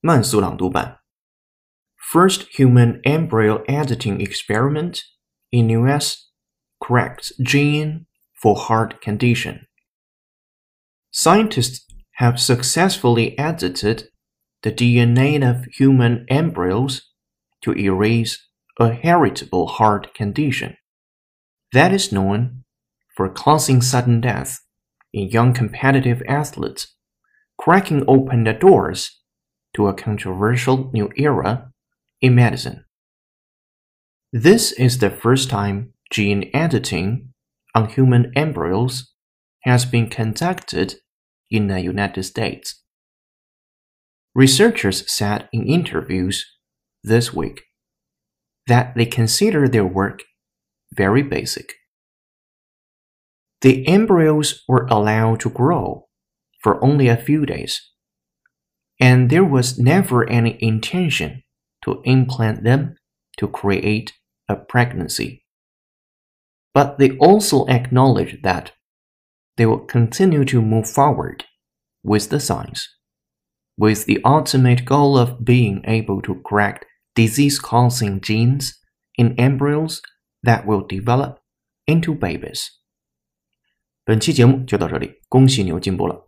[0.00, 1.00] 慢速朗读版。
[2.12, 5.00] First human embryo editing experiment
[5.50, 6.30] in U.S.
[6.78, 8.06] corrects gene
[8.40, 9.66] for heart condition.
[11.10, 11.86] Scientists
[12.18, 14.08] have successfully edited
[14.62, 17.02] the DNA of human embryos
[17.62, 18.38] to erase
[18.78, 20.76] a heritable heart condition
[21.72, 22.64] that is known
[23.16, 24.60] for causing sudden death
[25.12, 26.94] in young competitive athletes,
[27.58, 29.17] cracking open the doors
[29.75, 31.71] to a controversial new era
[32.21, 32.85] in medicine.
[34.31, 37.33] This is the first time gene editing
[37.75, 39.13] on human embryos
[39.61, 40.95] has been conducted
[41.49, 42.83] in the United States.
[44.35, 46.45] Researchers said in interviews
[47.03, 47.61] this week
[48.67, 50.21] that they consider their work
[50.93, 51.73] very basic.
[53.61, 56.07] The embryos were allowed to grow
[56.61, 57.81] for only a few days,
[59.00, 61.42] and there was never any intention
[61.82, 62.94] to implant them
[63.38, 64.12] to create
[64.48, 65.44] a pregnancy.
[66.72, 68.72] But they also acknowledged that
[69.56, 71.44] they will continue to move forward
[72.02, 72.88] with the science,
[73.76, 76.84] with the ultimate goal of being able to correct
[77.14, 78.74] disease causing genes
[79.16, 80.00] in embryos
[80.42, 81.38] that will develop
[81.86, 82.68] into babies.
[84.04, 86.27] 本期节目就到这里，恭喜你又进步了。